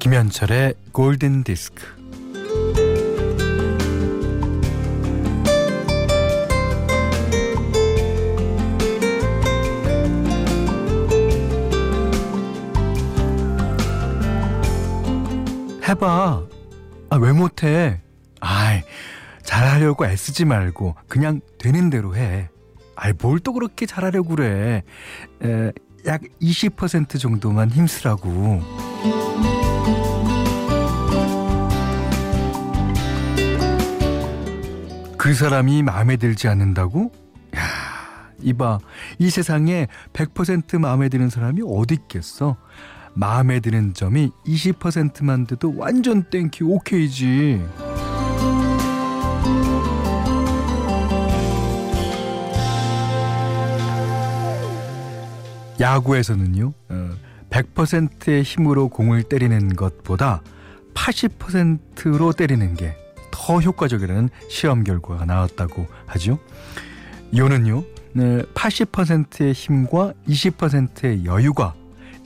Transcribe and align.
김현철의 0.00 0.74
골든 0.90 1.44
디스크. 1.44 1.84
해봐. 15.86 16.49
아, 17.10 17.16
왜 17.16 17.32
못해? 17.32 18.00
아이, 18.40 18.82
잘하려고 19.42 20.06
애쓰지 20.06 20.44
말고 20.44 20.94
그냥 21.08 21.40
되는 21.58 21.90
대로 21.90 22.16
해. 22.16 22.48
아이, 22.96 23.12
뭘 23.20 23.40
또 23.40 23.52
그렇게 23.52 23.86
잘하려고 23.86 24.36
그래. 24.36 24.82
에, 25.42 25.72
약 26.06 26.22
20% 26.40 27.18
정도만 27.18 27.70
힘쓰라고. 27.70 28.62
그 35.18 35.34
사람이 35.34 35.82
마음에 35.82 36.16
들지 36.16 36.48
않는다고? 36.48 37.12
야, 37.56 37.60
이봐. 38.40 38.78
이 39.18 39.28
세상에 39.28 39.86
100% 40.14 40.78
마음에 40.78 41.08
드는 41.08 41.28
사람이 41.28 41.60
어디 41.66 41.94
있겠어? 41.94 42.56
마음에 43.14 43.60
드는 43.60 43.94
점이 43.94 44.30
20%만 44.46 45.46
돼도 45.46 45.74
완전 45.76 46.24
thank 46.24 46.49
you 46.49 46.64
오케이지. 46.64 47.62
야구에서는요, 55.80 56.74
100%의 57.48 58.40
어, 58.40 58.42
힘으로 58.42 58.88
공을 58.88 59.22
때리는 59.22 59.74
것보다 59.76 60.42
80%로 60.94 62.32
때리는 62.32 62.74
게 62.74 63.00
더 63.50 63.58
효과적이라는 63.58 64.28
시험 64.48 64.84
결과가 64.84 65.24
나왔다고 65.24 65.86
하죠. 66.06 66.38
이거는요, 67.32 67.82
80%의 68.14 69.52
힘과 69.52 70.12
20%의 70.28 71.24
여유가 71.24 71.74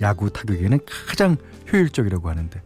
야구 0.01 0.31
타격에는 0.31 0.79
가장 1.09 1.37
효율적이라고 1.73 2.29
하는데, 2.29 2.63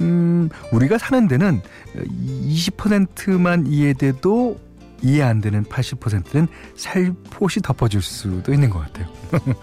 음, 0.00 0.48
우리가 0.72 0.98
사는 0.98 1.28
데는 1.28 1.60
20%만 1.94 3.66
이해돼도 3.66 4.58
이해 5.02 5.22
안 5.22 5.40
되는 5.40 5.64
80%는 5.64 6.46
살포시 6.76 7.60
덮어줄 7.60 8.02
수도 8.02 8.52
있는 8.52 8.70
것 8.70 8.78
같아요. 8.80 9.08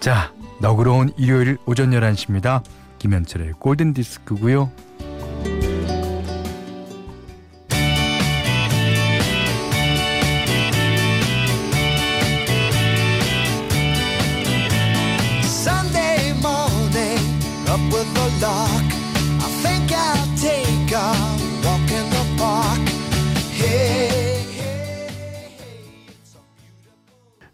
자, 0.00 0.32
너그러운 0.60 1.10
일요일 1.16 1.56
오전 1.66 1.90
11시입니다. 1.90 2.62
김현철의 2.98 3.54
골든디스크고요. 3.58 4.70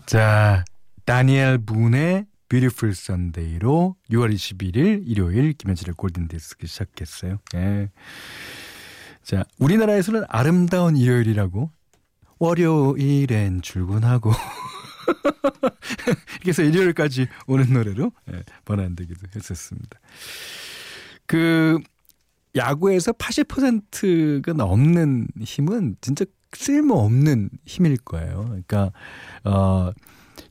자, 0.08 0.64
다니엘 1.04 1.58
분의 1.58 2.24
Beautiful 2.48 2.92
Sunday로 2.92 3.94
6월 4.10 4.32
21일 4.32 5.02
일요일 5.04 5.52
김현철의 5.52 5.96
골든 5.98 6.28
디스크 6.28 6.66
시작했어요. 6.66 7.36
예. 7.56 7.90
자, 9.22 9.44
우리나라에서는 9.58 10.24
아름다운 10.26 10.96
일요일이라고 10.96 11.70
월요일엔 12.38 13.60
출근하고 13.60 14.32
그래서 16.40 16.62
일요일까지 16.62 17.26
오는 17.46 17.70
노래로 17.70 18.10
예, 18.32 18.44
번안되기도 18.64 19.26
했었습니다. 19.36 20.00
그 21.26 21.80
야구에서 22.56 23.12
80%가 23.12 24.54
넘는 24.54 25.28
힘은 25.42 25.96
진짜 26.00 26.24
쓸모없는 26.52 27.50
힘일 27.64 27.96
거예요. 27.98 28.44
그러니까 28.46 28.92
어 29.44 29.92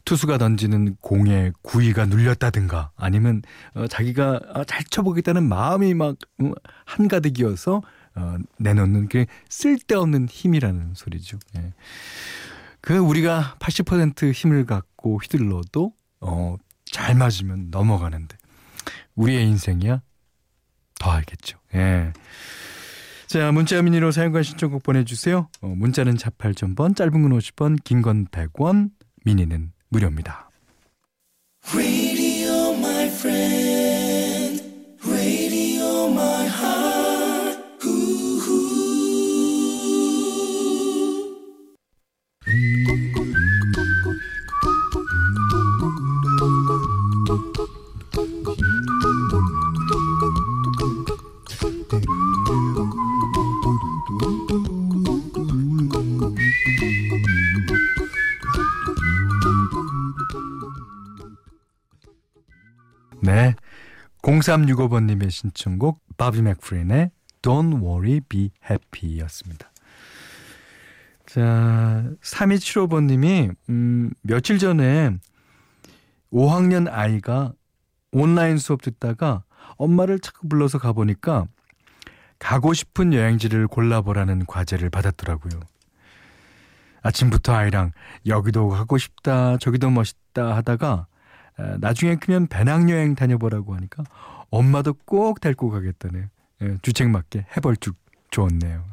투수가 0.07 0.37
던지는 0.37 0.95
공에 1.01 1.51
구위가 1.61 2.05
눌렸다든가 2.05 2.91
아니면 2.95 3.41
어, 3.73 3.87
자기가 3.87 4.39
어, 4.53 4.63
잘 4.63 4.83
쳐보겠다는 4.85 5.43
마음이 5.43 5.93
막 5.93 6.15
음, 6.39 6.53
한가득이어서 6.85 7.81
어, 8.15 8.37
내놓는 8.57 9.09
게 9.09 9.27
쓸데없는 9.49 10.27
힘이라는 10.29 10.93
소리죠. 10.95 11.39
예. 11.57 11.73
그 12.79 12.97
우리가 12.97 13.57
80% 13.59 14.31
힘을 14.31 14.65
갖고 14.65 15.19
휘둘러도 15.19 15.93
어, 16.21 16.55
잘 16.85 17.13
맞으면 17.15 17.67
넘어가는데 17.69 18.37
우리의 19.15 19.45
인생이야 19.45 20.01
더 20.99 21.11
알겠죠. 21.11 21.59
예. 21.75 22.13
자, 23.27 23.51
문자 23.51 23.81
미니로 23.81 24.11
사용과 24.11 24.41
신청곡 24.41 24.83
보내주세요. 24.83 25.49
어, 25.61 25.67
문자는 25.67 26.15
48,000번, 26.15 26.95
짧은 26.95 27.11
건 27.11 27.31
50원, 27.37 27.77
긴 27.83 28.01
건 28.01 28.25
100원, 28.27 28.91
미니는 29.25 29.73
무료입니다. 29.89 30.49
네. 63.21 63.55
0365번님의 64.21 65.31
신청곡 65.31 65.99
바비 66.17 66.41
맥프린의 66.41 67.11
Don't 67.41 67.81
Worry 67.81 68.21
Be 68.21 68.51
Happy 68.69 69.19
였습니다. 69.21 69.71
자, 71.25 72.09
3275번님이 72.21 73.55
음, 73.69 74.11
며칠 74.21 74.57
전에 74.59 75.11
5학년 76.31 76.91
아이가 76.91 77.53
온라인 78.11 78.57
수업 78.57 78.81
듣다가 78.81 79.43
엄마를 79.77 80.19
자꾸 80.19 80.47
불러서 80.47 80.79
가보니까 80.79 81.45
가고 82.39 82.73
싶은 82.73 83.13
여행지를 83.13 83.67
골라보라는 83.67 84.45
과제를 84.45 84.89
받았더라고요. 84.89 85.59
아침부터 87.01 87.53
아이랑 87.53 87.91
여기도 88.25 88.69
가고 88.69 88.97
싶다, 88.97 89.57
저기도 89.57 89.89
멋있다 89.89 90.55
하다가 90.55 91.07
나중에 91.79 92.15
크면 92.15 92.47
배낭여행 92.47 93.15
다녀보라고 93.15 93.75
하니까 93.75 94.03
엄마도 94.49 94.93
꼭 94.93 95.41
데리고 95.41 95.69
가겠다네. 95.69 96.29
예, 96.61 96.77
주책 96.81 97.09
맞게 97.09 97.45
해벌쭉 97.55 97.95
좋았네요. 98.31 98.83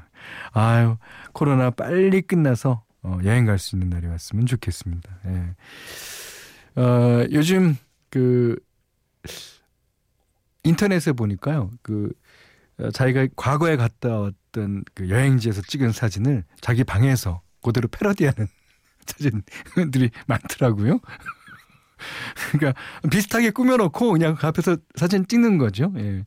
아유, 0.52 0.96
코로나 1.32 1.70
빨리 1.70 2.22
끝나서 2.22 2.82
어, 3.02 3.18
여행 3.24 3.44
갈 3.44 3.58
수 3.58 3.76
있는 3.76 3.90
날이 3.90 4.06
왔으면 4.06 4.46
좋겠습니다. 4.46 5.18
예. 5.26 6.80
어, 6.80 7.26
요즘 7.32 7.76
그 8.10 8.56
인터넷에 10.62 11.12
보니까요. 11.12 11.70
그 11.82 12.12
어, 12.78 12.90
자기가 12.90 13.28
과거에 13.36 13.76
갔다 13.76 14.18
왔던 14.20 14.84
그 14.94 15.08
여행지에서 15.10 15.62
찍은 15.62 15.92
사진을 15.92 16.44
자기 16.60 16.82
방에서 16.84 17.42
그대로 17.62 17.88
패러디하는 17.88 18.46
사진들이 19.06 20.10
많더라고요. 20.26 20.98
그러니까 22.52 22.80
비슷하게 23.10 23.50
꾸며놓고 23.50 24.12
그냥 24.12 24.34
그 24.36 24.46
앞에서 24.46 24.76
사진 24.94 25.26
찍는 25.26 25.58
거죠. 25.58 25.92
예. 25.96 26.24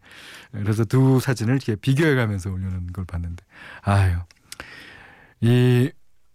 그래서 0.52 0.86
두 0.86 1.20
사진을 1.20 1.56
이렇게 1.56 1.76
비교해가면서 1.76 2.52
올려놓은 2.52 2.88
걸 2.94 3.06
봤는데, 3.06 3.44
아유, 3.84 4.18
이 5.42 5.92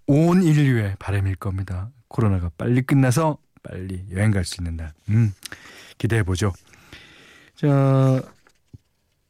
온 0.07 0.43
인류의 0.43 0.97
바람일 0.99 1.37
겁니다. 1.37 1.91
코로나가 2.09 2.51
빨리 2.59 2.83
끝나서 2.83 3.39
빨리 3.63 4.05
여행 4.11 4.31
갈 4.31 4.45
수 4.45 4.57
있는 4.61 4.77
날, 4.77 4.93
음, 5.09 5.33
기대해 5.97 6.23
보죠. 6.23 6.53
자, 7.55 8.21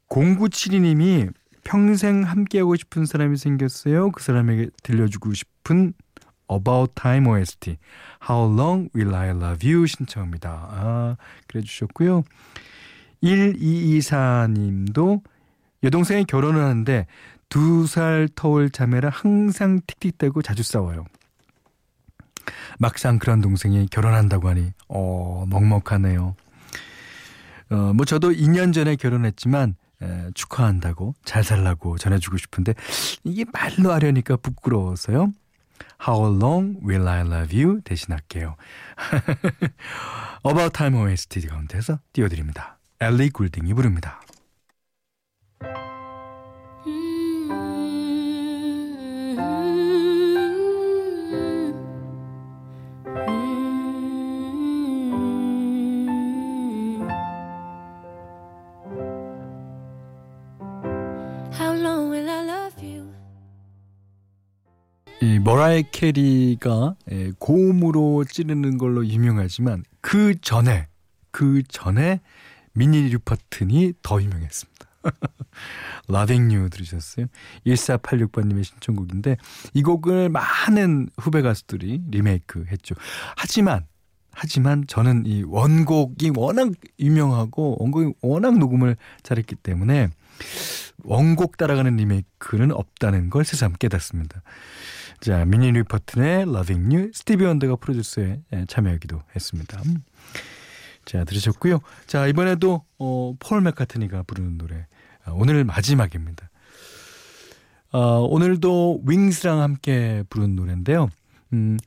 0972님이 0.09 1.33
평생 1.65 2.23
함께하고 2.23 2.77
싶은 2.77 3.07
사람이 3.07 3.37
생겼어요. 3.37 4.11
그 4.11 4.23
사람에게 4.23 4.71
들려주고 4.83 5.33
싶은 5.35 5.93
About 6.55 6.93
Time 6.95 7.29
OST 7.29 7.77
How 8.29 8.55
Long 8.57 8.89
Will 8.95 9.15
I 9.15 9.31
Love 9.31 9.73
You 9.73 9.87
신청합니다. 9.87 10.51
아, 10.71 11.17
그래 11.47 11.63
주셨고요. 11.63 12.25
1224님도 13.23 15.23
여동생이 15.83 16.25
결혼을 16.25 16.63
하는데 16.63 17.07
두 17.49 17.87
살 17.87 18.29
터울 18.35 18.71
자매라 18.71 19.11
항상 19.11 19.81
틱틱대고 19.87 20.43
자주 20.43 20.63
싸워요. 20.63 21.05
막상 22.79 23.19
그런 23.19 23.41
동생이 23.41 23.87
결혼한다고 23.91 24.49
하니 24.49 24.73
어 24.89 25.45
먹먹하네요. 25.49 26.35
어, 27.71 27.93
뭐 27.95 28.05
저도 28.05 28.31
2년 28.31 28.73
전에 28.73 28.97
결혼했지만 28.97 29.77
에, 30.03 30.31
축하한다고 30.35 31.15
잘 31.25 31.45
살라고 31.45 31.99
전해주고 31.99 32.39
싶은데 32.39 32.75
이게 33.25 33.45
말로 33.53 33.93
하려니까 33.93 34.37
부끄러워서요. 34.37 35.33
How 36.01 36.21
long 36.25 36.77
will 36.83 37.09
I 37.09 37.23
love 37.23 37.59
you 37.59 37.81
대신할게요. 37.83 38.57
About 40.45 40.73
Time 40.77 41.01
OST 41.01 41.47
가운데서 41.47 42.01
띄워드립니다. 42.13 42.79
엘리 43.01 43.31
굴딩이 43.31 43.75
부릅니다. 43.75 44.21
이 65.63 65.65
머라이 65.65 65.85
캐리가 65.93 66.97
예, 67.13 67.31
고음으로 67.39 68.25
찌르는 68.25 68.79
걸로 68.79 69.07
유명하지만 69.07 69.85
그 70.01 70.35
전에 70.41 70.89
그 71.31 71.63
전에 71.69 72.21
미니 72.73 73.03
류퍼튼이 73.03 73.93
더 74.03 74.21
유명했습니다. 74.21 74.87
You 76.11 76.69
들으셨어요? 76.69 77.27
1486번님의 77.65 78.65
신청곡인데 78.65 79.37
이 79.75 79.83
곡을 79.85 80.31
많은 80.31 81.09
후배 81.17 81.43
가수들이 81.43 82.03
리메이크 82.11 82.65
했죠. 82.73 82.97
하지만 83.37 83.87
하지만 84.33 84.85
저는 84.89 85.27
이 85.27 85.45
원곡이 85.47 86.33
워낙 86.35 86.73
유명하고 86.99 87.77
원곡이 87.79 88.15
워낙 88.21 88.59
녹음을 88.59 88.97
잘했기 89.23 89.55
때문에 89.57 90.09
원곡 91.05 91.57
따라가는 91.57 91.97
리메이크는 91.97 92.73
없다는 92.73 93.31
걸 93.31 93.45
새삼 93.45 93.75
깨닫습니다. 93.79 94.43
자, 95.23 95.45
미니 95.45 95.71
리퍼튼의 95.71 96.43
Loving 96.49 96.97
You, 96.97 97.13
스티비 97.15 97.45
원더가 97.45 97.77
프로듀서에 97.77 98.43
예, 98.55 98.65
참여하기도 98.67 99.23
했습니다. 99.37 99.81
자, 101.05 101.23
들으셨고요. 101.23 101.79
자, 102.09 102.27
이번에도 102.27 102.83
어, 102.99 103.33
폴 103.39 103.61
맥카트니가 103.61 104.25
부르는 104.25 104.59
노래. 104.59 104.89
아, 105.25 105.31
오늘 105.31 105.63
마지막입니다. 105.63 106.51
어, 107.93 108.27
오늘도 108.29 109.03
윙스랑 109.07 109.61
함께 109.61 110.25
부른 110.29 110.57
노래인데요. 110.57 111.09
음, 111.53 111.79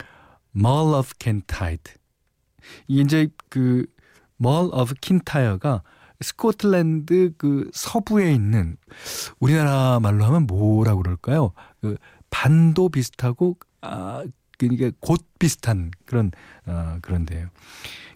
Mall 0.56 0.94
of 0.94 1.12
Kintyre. 1.20 1.78
이 2.88 3.02
이제 3.02 3.28
그 3.50 3.86
Mall 4.40 4.70
of 4.72 4.94
Kintyre가 5.02 5.84
스코틀랜드 6.22 7.34
그 7.38 7.70
서부에 7.74 8.32
있는 8.34 8.78
우리나라 9.42 10.00
말로 10.00 10.24
하면 10.24 10.48
뭐라고 10.48 11.02
그럴까요? 11.02 11.52
그 11.82 11.98
반도 12.30 12.90
비슷하고 12.90 13.58
아 13.82 14.24
그러니까 14.58 14.92
곧 15.00 15.26
비슷한 15.40 15.92
그런 16.06 16.32
어 16.66 16.98
그런데요. 17.02 17.50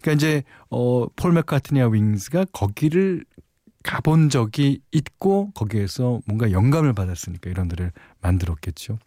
그러니까 0.01 0.11
이제 0.13 0.43
어폴 0.69 1.33
맥카트니와 1.33 1.89
윙스가 1.89 2.45
거기를 2.53 3.25
가본 3.83 4.29
적이 4.29 4.81
있고 4.91 5.51
거기에서 5.53 6.21
뭔가 6.25 6.51
영감을 6.51 6.93
받았으니까 6.93 7.49
이런 7.49 7.67
노래를 7.69 7.91
만들었겠죠. 8.21 8.99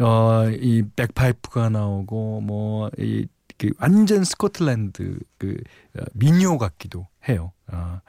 어 0.00 0.50
이 0.60 0.82
백파이프가 0.96 1.68
나오고 1.70 2.40
뭐 2.42 2.90
이 2.98 3.26
그 3.58 3.70
완전 3.78 4.24
스코틀랜드 4.24 5.18
그 5.38 5.56
어, 5.98 6.02
민요 6.14 6.58
같기도 6.58 7.08
해요. 7.28 7.52
아, 7.68 8.00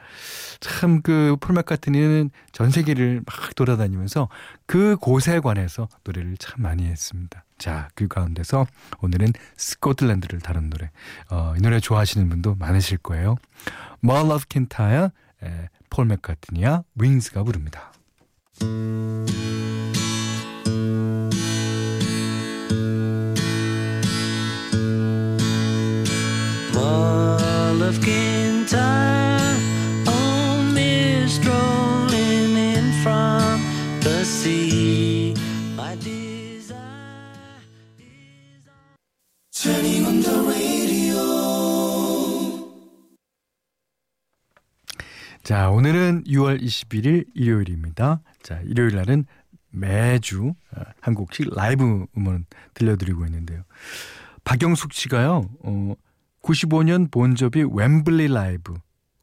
참그 0.59 1.37
폴 1.39 1.55
맥카트니는 1.55 2.29
전 2.51 2.69
세계를 2.69 3.21
막 3.25 3.55
돌아다니면서 3.55 4.29
그 4.65 4.95
곳에 4.97 5.39
관해서 5.39 5.87
노래를 6.03 6.37
참 6.37 6.61
많이 6.61 6.85
했습니다. 6.85 7.43
자, 7.57 7.89
그 7.95 8.07
가운데서 8.07 8.67
오늘은 9.01 9.33
스코틀랜드를 9.55 10.39
다룬 10.41 10.69
노래. 10.69 10.91
어, 11.31 11.53
이 11.57 11.61
노래 11.61 11.79
좋아하시는 11.79 12.29
분도 12.29 12.55
많으실 12.55 12.99
거예요. 12.99 13.35
Mall 14.03 14.31
of 14.31 14.45
Kintyre, 14.47 15.09
폴 15.89 16.05
맥카트니와 16.05 16.83
윙스가 16.95 17.43
부릅니다. 17.43 17.91
Of 27.87 28.01
Kintyre, 28.01 29.55
on 30.05 30.73
me 30.73 31.25
strolling 31.25 32.57
in 32.57 32.91
from 33.01 33.61
the 34.01 34.25
sea. 34.25 35.33
My 35.77 35.95
desire 35.95 36.75
is 37.97 38.67
turning 39.53 40.05
on 40.05 40.21
the 40.21 40.37
radio. 40.49 41.17
자, 45.43 45.69
오늘은 45.69 46.25
6월 46.25 46.61
21일 46.61 47.27
일요일입니다. 47.35 48.19
자, 48.43 48.59
일요일 48.65 48.95
날은 48.95 49.23
매주 49.69 50.55
한 50.99 51.13
곡씩 51.13 51.55
라이브 51.55 52.05
음원 52.17 52.47
들려드리고 52.73 53.25
있는데요. 53.27 53.63
박영숙 54.43 54.91
씨가요, 54.91 55.49
어, 55.63 55.93
95년 56.47 57.11
본조비 57.11 57.63
웸블리 57.63 58.29
라이브 58.29 58.75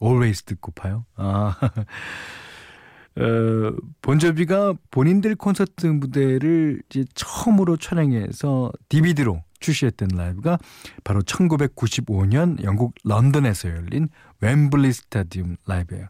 Always 0.03 0.43
듣고 0.43 0.73
파요. 0.73 1.07
아. 1.17 1.57
어, 3.17 3.77
본조비가 4.03 4.75
본인들 4.91 5.37
콘서트 5.37 5.87
무대를 5.87 6.83
이제 6.91 7.05
처음으로 7.15 7.77
촬영해서 7.77 8.73
DVD로 8.89 9.43
출시했던 9.61 10.09
라이브가 10.15 10.59
바로 11.05 11.23
1995년 11.23 12.63
영국 12.65 12.95
런던에서 13.05 13.71
열린 13.71 14.09
웸블리 14.43 14.93
스타디움 14.93 15.57
라이브예요. 15.67 16.09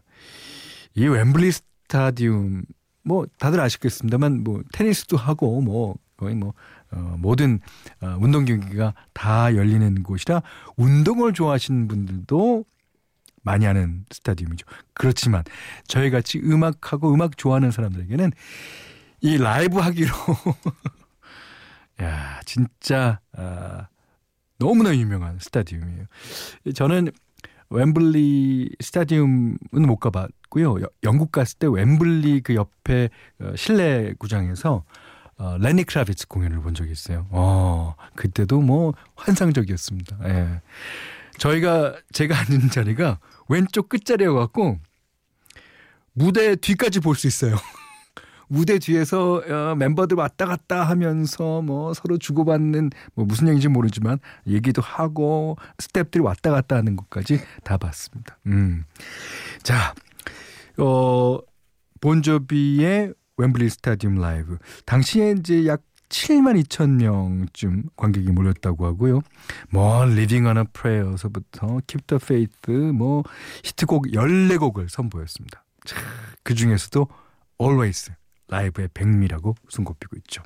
이 0.95 1.07
웸블리 1.07 1.51
스타디움 1.51 2.63
뭐 3.03 3.27
다들 3.37 3.61
아시겠습니다만 3.61 4.43
뭐 4.43 4.63
테니스도 4.73 5.15
하고 5.15 5.61
뭐 5.61 5.95
거의 6.17 6.35
뭐 6.35 6.53
어, 6.91 7.15
모든 7.19 7.59
어, 8.01 8.17
운동 8.19 8.45
경기가 8.45 8.93
다 9.13 9.55
열리는 9.55 10.03
곳이라 10.03 10.41
운동을 10.77 11.33
좋아하시는 11.33 11.87
분들도 11.87 12.65
많이 13.43 13.65
하는 13.65 14.05
스타디움이죠. 14.11 14.65
그렇지만 14.93 15.43
저희 15.87 16.09
같이 16.09 16.39
음악하고 16.39 17.13
음악 17.13 17.37
좋아하는 17.37 17.71
사람들에게는 17.71 18.31
이 19.21 19.37
라이브 19.37 19.77
하기로 19.79 20.11
야 22.01 22.41
진짜 22.45 23.19
아, 23.33 23.87
너무나 24.57 24.95
유명한 24.95 25.37
스타디움이에요. 25.39 26.05
저는 26.73 27.11
웸블리 27.69 28.75
스타디움은 28.79 29.57
못 29.71 29.97
가봤고요. 29.97 30.77
영국 31.03 31.31
갔을 31.31 31.57
때 31.57 31.67
웸블리 31.67 32.41
그 32.41 32.55
옆에 32.55 33.09
어, 33.41 33.53
실내 33.55 34.13
구장에서 34.17 34.83
어, 35.37 35.57
레니 35.59 35.83
크라비츠 35.83 36.27
공연을 36.27 36.61
본 36.61 36.73
적이 36.73 36.91
있어요. 36.91 37.27
어, 37.31 37.95
그때도 38.15 38.61
뭐 38.61 38.93
환상적이었습니다. 39.15 40.17
예. 40.25 40.61
저희가 41.37 41.95
제가 42.13 42.37
앉은 42.39 42.69
자리가 42.69 43.19
왼쪽 43.49 43.89
끝자리여 43.89 44.33
갖고 44.33 44.77
무대 46.13 46.55
뒤까지 46.55 47.01
볼 47.01 47.15
수 47.15 47.27
있어요. 47.27 47.55
무대 48.47 48.77
뒤에서 48.79 49.41
어, 49.45 49.75
멤버들 49.75 50.15
왔다 50.17 50.45
갔다 50.45 50.83
하면서 50.83 51.61
뭐 51.63 51.93
서로 51.93 52.17
주고받는 52.17 52.91
뭐 53.15 53.25
무슨 53.25 53.47
얘기인지 53.47 53.67
모르지만 53.67 54.19
얘기도 54.47 54.81
하고 54.83 55.57
스탭들이 55.77 56.23
왔다 56.23 56.51
갔다 56.51 56.75
하는 56.77 56.95
것까지 56.95 57.41
다 57.63 57.75
봤습니다. 57.77 58.37
음. 58.45 58.85
자, 59.63 59.93
어, 60.77 61.39
본조비의 62.01 63.13
웸블리 63.37 63.69
스타디움 63.69 64.15
라이브. 64.15 64.57
당시에 64.85 65.35
이제 65.37 65.65
약 65.67 65.81
7만 66.09 66.61
2천 66.63 67.01
명쯤 67.01 67.89
관객이 67.95 68.31
몰렸다고 68.31 68.85
하고요. 68.85 69.21
뭐 69.69 70.05
on 70.47 70.57
a 70.57 70.63
Prayer서부터 70.71 71.79
Keep 71.87 72.07
the 72.07 72.19
뭐 72.93 73.23
히트곡 73.63 74.07
14곡을 74.07 74.87
선보였습니다. 74.89 75.63
그 76.43 76.53
중에서도 76.53 77.07
Always 77.61 78.11
라이브의 78.47 78.89
백미라고 78.93 79.55
손꼽히고 79.69 80.15
있죠. 80.17 80.43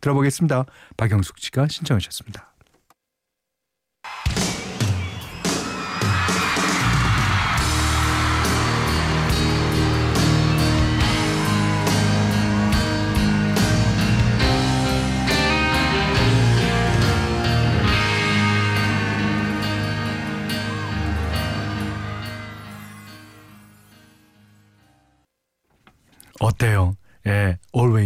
들어보겠습니다. 0.00 0.64
박영숙 0.96 1.38
씨가 1.38 1.68
신청하셨습니다. 1.68 2.51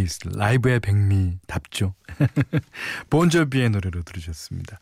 Always 0.07 0.19
라이브의 0.37 0.81
백미답죠. 0.81 1.95
본조비의 3.11 3.71
노래로 3.71 4.03
들으셨습니다. 4.03 4.79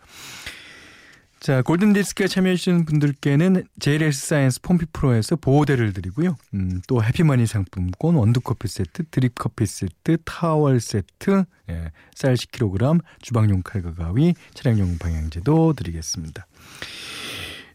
자, 1.41 1.61
골든디스크에 1.61 2.27
참여해주신 2.27 2.87
분들께는 2.87 3.65
JLS 3.79 4.29
사이언스 4.29 4.61
폼피 4.63 4.87
프로에서 4.95 5.37
보호대를 5.37 5.93
드리고요. 5.93 6.37
음, 6.55 6.81
또 6.87 7.05
해피머니 7.05 7.47
상품권, 7.47 8.15
원두커피 8.15 8.67
세트, 8.67 9.05
드립커피 9.11 9.67
세트, 9.67 10.19
타월 10.25 10.81
세트, 10.81 11.45
예, 11.69 11.91
쌀 12.15 12.35
10kg, 12.35 13.03
주방용 13.21 13.63
칼과 13.63 13.93
가위, 13.93 14.35
차량용 14.55 14.97
방향제도 14.97 15.75
드리겠습니다. 15.75 16.47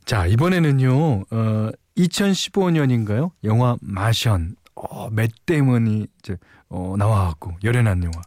자, 0.06 0.25
이번에는요, 0.25 1.25
어, 1.29 1.70
2015년인가요? 1.96 3.29
영화 3.44 3.77
마션, 3.82 4.56
어, 5.00 5.10
맷 5.10 5.32
데이먼이 5.46 6.08
이제 6.20 6.38
어, 6.68 6.96
나와갖고 6.98 7.56
열연한 7.63 8.03
영화 8.03 8.22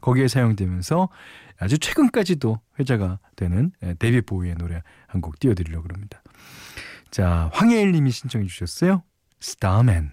거기에 0.00 0.26
사용되면서 0.28 1.10
아주 1.58 1.78
최근까지도 1.78 2.60
회자가 2.80 3.18
되는 3.36 3.72
예, 3.82 3.94
데뷔 3.94 4.22
보이의 4.22 4.54
노래 4.56 4.82
한 5.06 5.20
곡 5.20 5.38
띄워드리려고 5.38 5.86
합니다. 5.92 6.22
자 7.10 7.50
황혜일님이 7.52 8.10
신청해 8.10 8.46
주셨어요. 8.46 9.02
스타맨. 9.40 10.12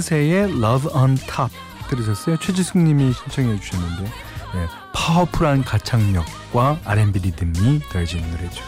비욘세의 0.00 0.50
Love 0.62 0.90
on 0.94 1.16
Top 1.16 1.54
들으셨어요? 1.88 2.36
최지숙 2.38 2.78
님이 2.78 3.12
신청해 3.12 3.60
주셨는데 3.60 4.04
예, 4.04 4.66
파워풀한 4.92 5.64
가창력과 5.64 6.80
R&B 6.84 7.20
리듬이 7.20 7.80
더해진 7.90 8.20
노래죠. 8.30 8.62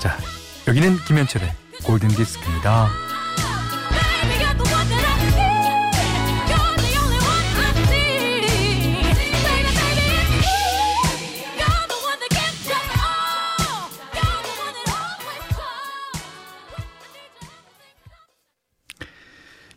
자, 0.00 0.16
여기는 0.66 0.96
김현철의 1.04 1.52
골든 1.84 2.08
디스크입니다. 2.08 2.88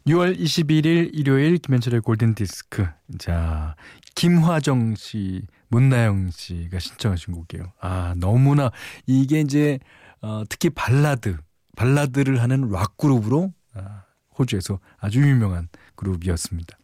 (6월 0.08 0.38
21일) 0.38 1.10
일요일 1.14 1.58
김현철의 1.58 2.02
골든 2.02 2.36
디스크. 2.36 2.88
자 3.18 3.76
김화정 4.14 4.96
씨 4.96 5.42
문나영 5.70 6.30
씨가 6.32 6.80
신청하신 6.80 7.34
곡이에요. 7.34 7.74
아 7.80 8.14
너무나 8.18 8.72
이게 9.08 9.42
이제 9.42 9.80
어, 10.22 10.44
특히 10.48 10.70
발라드 10.70 11.38
발라드를 11.76 12.42
하는 12.42 12.70
락 12.70 12.98
그룹으로 12.98 13.54
아, 13.74 14.04
호주에서 14.38 14.80
아주 14.98 15.22
유명한 15.22 15.68
그룹이었습니다. 15.96 16.78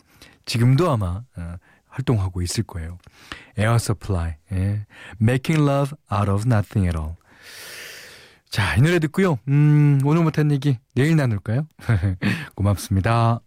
지금도 0.46 0.90
아마 0.92 1.24
아, 1.36 1.58
활동하고 1.88 2.42
있을 2.42 2.64
거예요. 2.64 2.98
에어 3.58 3.78
서플라이 3.78 4.34
예. 4.54 4.86
Making 5.22 5.64
Love 5.64 5.98
Out 6.12 6.32
of 6.32 6.44
Nothing 6.46 6.88
at 6.88 6.98
All 6.98 7.16
자, 8.52 8.76
이 8.76 8.82
노래 8.82 9.00
듣고요. 9.00 9.40
음, 9.48 10.02
오늘 10.04 10.24
못한 10.24 10.52
얘기 10.52 10.78
내일 10.94 11.16
나눌까요? 11.16 11.68
고맙습니다. 12.54 13.40